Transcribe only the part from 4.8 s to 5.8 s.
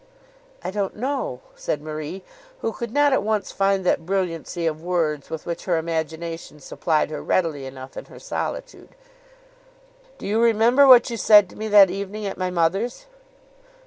words with which her